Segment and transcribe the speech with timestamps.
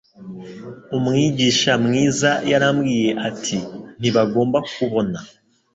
[0.97, 3.57] Umwigisha mwiza yarambwiye ati
[3.99, 5.17] Ntibagomba kubona